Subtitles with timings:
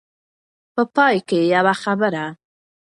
[0.73, 2.25] په پای کې يوه خبره.